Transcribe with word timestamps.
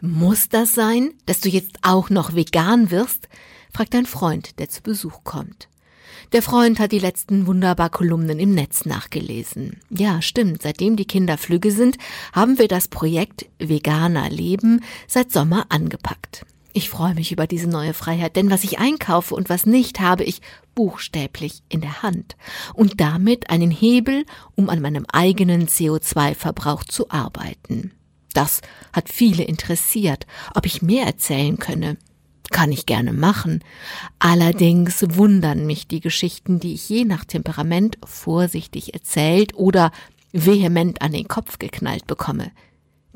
Muss 0.00 0.48
das 0.48 0.74
sein, 0.74 1.12
dass 1.26 1.40
du 1.40 1.48
jetzt 1.48 1.78
auch 1.82 2.08
noch 2.08 2.34
vegan 2.34 2.90
wirst? 2.90 3.28
fragt 3.72 3.94
ein 3.94 4.06
Freund, 4.06 4.58
der 4.58 4.68
zu 4.68 4.82
Besuch 4.82 5.24
kommt. 5.24 5.68
Der 6.32 6.42
Freund 6.42 6.78
hat 6.78 6.92
die 6.92 6.98
letzten 6.98 7.46
wunderbar 7.46 7.90
Kolumnen 7.90 8.38
im 8.38 8.54
Netz 8.54 8.86
nachgelesen. 8.86 9.80
Ja, 9.90 10.22
stimmt, 10.22 10.62
seitdem 10.62 10.96
die 10.96 11.04
Kinder 11.04 11.36
flügge 11.36 11.72
sind, 11.72 11.98
haben 12.32 12.58
wir 12.58 12.68
das 12.68 12.88
Projekt 12.88 13.46
Veganer 13.58 14.30
Leben 14.30 14.82
seit 15.06 15.32
Sommer 15.32 15.66
angepackt. 15.68 16.46
Ich 16.72 16.88
freue 16.88 17.14
mich 17.14 17.32
über 17.32 17.46
diese 17.48 17.68
neue 17.68 17.94
Freiheit, 17.94 18.36
denn 18.36 18.50
was 18.50 18.62
ich 18.64 18.78
einkaufe 18.78 19.34
und 19.34 19.50
was 19.50 19.66
nicht, 19.66 19.98
habe 19.98 20.22
ich 20.22 20.40
buchstäblich 20.76 21.62
in 21.68 21.80
der 21.80 22.02
Hand 22.02 22.36
und 22.74 23.00
damit 23.00 23.50
einen 23.50 23.72
Hebel, 23.72 24.24
um 24.54 24.70
an 24.70 24.80
meinem 24.80 25.04
eigenen 25.12 25.66
CO2-Verbrauch 25.66 26.84
zu 26.84 27.10
arbeiten. 27.10 27.92
Das 28.32 28.60
hat 28.92 29.08
viele 29.08 29.44
interessiert, 29.44 30.26
ob 30.54 30.66
ich 30.66 30.82
mehr 30.82 31.06
erzählen 31.06 31.58
könne. 31.58 31.96
Kann 32.50 32.72
ich 32.72 32.86
gerne 32.86 33.12
machen. 33.12 33.62
Allerdings 34.18 35.04
wundern 35.16 35.66
mich 35.66 35.86
die 35.86 36.00
Geschichten, 36.00 36.58
die 36.58 36.74
ich 36.74 36.88
je 36.88 37.04
nach 37.04 37.24
Temperament 37.24 37.98
vorsichtig 38.04 38.92
erzählt 38.92 39.54
oder 39.54 39.92
vehement 40.32 41.00
an 41.00 41.12
den 41.12 41.28
Kopf 41.28 41.58
geknallt 41.58 42.06
bekomme. 42.06 42.50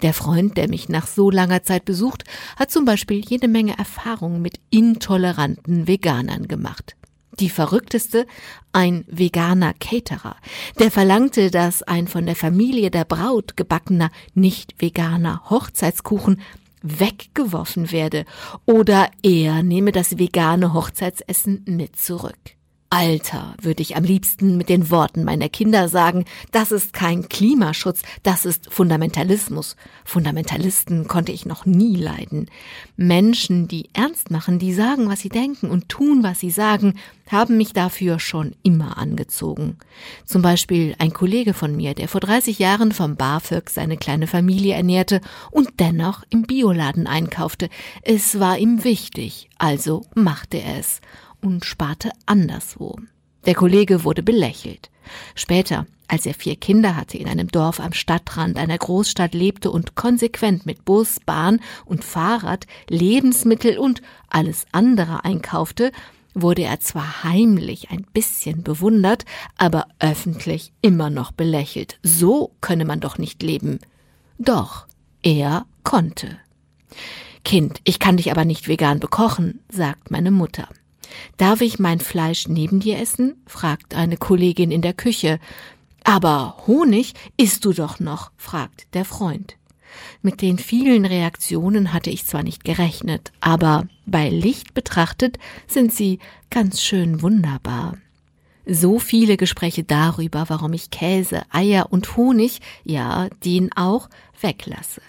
Der 0.03 0.15
Freund, 0.15 0.57
der 0.57 0.69
mich 0.69 0.89
nach 0.89 1.07
so 1.07 1.31
langer 1.31 1.63
Zeit 1.63 1.85
besucht, 1.85 2.25
hat 2.57 2.71
zum 2.71 2.85
Beispiel 2.85 3.25
jede 3.25 3.49
Menge 3.49 3.79
Erfahrungen 3.79 4.43
mit 4.43 4.61
intoleranten 4.71 5.87
Veganern 5.87 6.49
gemacht. 6.49 6.97
Die 7.41 7.51
verrückteste, 7.51 8.27
ein 8.73 9.05
veganer 9.09 9.75
Caterer, 9.75 10.37
der 10.79 10.91
verlangte, 10.91 11.51
dass 11.51 11.83
ein 11.83 12.07
von 12.07 12.27
der 12.27 12.37
Familie 12.37 12.91
der 12.91 13.05
Braut 13.05 13.57
gebackener, 13.57 14.11
nicht 14.35 14.75
veganer 14.79 15.43
Hochzeitskuchen 15.51 16.41
weggeworfen 16.83 17.91
werde 17.93 18.27
oder 18.67 19.11
er 19.23 19.63
nehme 19.63 19.91
das 19.91 20.19
vegane 20.19 20.75
Hochzeitsessen 20.75 21.65
mit 21.67 21.97
zurück. 21.97 22.55
Alter, 22.97 23.57
würde 23.61 23.83
ich 23.83 23.97
am 23.97 24.05
liebsten 24.05 24.57
mit 24.57 24.69
den 24.69 24.89
Worten 24.89 25.25
meiner 25.25 25.49
Kinder 25.49 25.89
sagen, 25.89 26.25
das 26.53 26.71
ist 26.71 26.93
kein 26.93 27.29
Klimaschutz, 27.29 28.03
das 28.23 28.47
ist 28.47 28.73
Fundamentalismus. 28.73 29.75
Fundamentalisten 30.05 31.09
konnte 31.09 31.33
ich 31.33 31.45
noch 31.45 31.67
nie 31.67 31.97
leiden. 31.97 32.49
Menschen, 32.97 33.67
die 33.67 33.91
ernst 33.95 34.31
machen, 34.31 34.61
die 34.61 34.73
sagen, 34.73 35.09
was 35.09 35.19
sie 35.19 35.29
denken 35.29 35.71
und 35.71 35.89
tun, 35.89 36.23
was 36.23 36.39
sie 36.39 36.51
sagen, 36.51 36.95
haben 37.29 37.57
mich 37.57 37.73
dafür 37.73 38.21
schon 38.21 38.55
immer 38.63 38.97
angezogen. 38.97 39.77
Zum 40.25 40.43
Beispiel 40.43 40.95
ein 40.99 41.13
Kollege 41.13 41.53
von 41.53 41.75
mir, 41.75 41.95
der 41.95 42.07
vor 42.07 42.21
30 42.21 42.61
Jahren 42.61 42.93
vom 42.93 43.17
BAföG 43.17 43.71
seine 43.71 43.97
kleine 43.97 44.29
Familie 44.29 44.75
ernährte 44.75 45.21
und 45.51 45.81
dennoch 45.81 46.23
im 46.31 46.43
Bioladen 46.43 47.09
einkaufte. 47.09 47.71
Es 48.03 48.39
war 48.39 48.57
ihm 48.59 48.85
wichtig, 48.85 49.49
also 49.65 50.03
machte 50.15 50.59
er 50.59 50.79
es 50.79 51.01
und 51.41 51.65
sparte 51.65 52.11
anderswo. 52.27 52.99
Der 53.47 53.55
Kollege 53.55 54.05
wurde 54.05 54.23
belächelt. 54.23 54.91
Später, 55.35 55.87
als 56.07 56.27
er 56.27 56.35
vier 56.35 56.57
Kinder 56.57 56.97
hatte, 56.97 57.17
in 57.17 57.27
einem 57.27 57.49
Dorf 57.49 57.81
am 57.81 57.95
Stadtrand 57.95 58.59
einer 58.59 58.77
Großstadt 58.77 59.33
lebte 59.33 59.71
und 59.71 59.95
konsequent 59.95 60.67
mit 60.67 60.85
Bus, 60.85 61.19
Bahn 61.25 61.63
und 61.87 62.05
Fahrrad 62.05 62.67
Lebensmittel 62.91 63.79
und 63.79 64.03
alles 64.29 64.67
andere 64.73 65.25
einkaufte, 65.25 65.93
wurde 66.35 66.65
er 66.65 66.81
zwar 66.81 67.25
heimlich 67.25 67.89
ein 67.89 68.05
bisschen 68.13 68.65
bewundert, 68.65 69.25
aber 69.57 69.87
öffentlich 69.99 70.75
immer 70.83 71.09
noch 71.09 71.33
belächelt. 71.33 71.99
So 72.03 72.51
könne 72.61 72.85
man 72.85 73.01
doch 73.01 73.17
nicht 73.17 73.43
leben. 73.43 73.79
Doch, 74.37 74.87
er 75.23 75.65
konnte. 75.85 76.37
Kind, 77.45 77.81
ich 77.85 77.99
kann 77.99 78.17
dich 78.17 78.31
aber 78.31 78.45
nicht 78.45 78.69
vegan 78.69 79.01
bekochen, 79.01 79.61
sagt 79.71 80.11
meine 80.11 80.31
Mutter. 80.31 80.69
Darf 81.37 81.61
ich 81.61 81.79
mein 81.79 82.01
Fleisch 82.01 82.49
neben 82.49 82.81
dir 82.81 82.99
essen? 82.99 83.37
fragt 83.47 83.95
eine 83.95 84.17
Kollegin 84.17 84.71
in 84.71 84.83
der 84.83 84.95
Küche. 84.95 85.39
Aber 86.03 86.57
Honig 86.67 87.15
isst 87.37 87.65
du 87.65 87.73
doch 87.73 88.01
noch? 88.01 88.31
fragt 88.37 88.95
der 88.95 89.05
Freund. 89.05 89.57
Mit 90.23 90.43
den 90.43 90.59
vielen 90.59 91.05
Reaktionen 91.05 91.93
hatte 91.93 92.11
ich 92.11 92.27
zwar 92.27 92.43
nicht 92.43 92.65
gerechnet, 92.65 93.33
aber 93.41 93.87
bei 94.07 94.29
Licht 94.29 94.75
betrachtet 94.75 95.39
sind 95.69 95.93
sie 95.93 96.19
ganz 96.51 96.83
schön 96.83 97.23
wunderbar. 97.23 97.97
So 98.67 98.99
viele 98.99 99.37
Gespräche 99.37 99.85
darüber, 99.85 100.47
warum 100.49 100.73
ich 100.73 100.91
Käse, 100.91 101.43
Eier 101.51 101.93
und 101.93 102.17
Honig, 102.17 102.61
ja, 102.83 103.29
den 103.45 103.73
auch, 103.77 104.09
weglasse. 104.41 105.03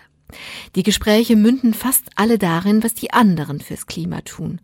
Die 0.75 0.84
Gespräche 0.84 1.36
münden 1.36 1.74
fast 1.74 2.09
alle 2.16 2.38
darin, 2.38 2.84
was 2.84 2.94
die 2.94 3.12
anderen 3.13 3.62
fürs 3.62 3.86
Klima 3.86 4.22
tun 4.22 4.59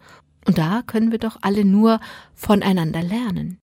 und 0.46 0.58
da 0.58 0.82
können 0.86 1.12
wir 1.12 1.20
doch 1.20 1.38
alle 1.42 1.66
nur 1.66 2.00
voneinander 2.34 3.04
lernen. 3.04 3.60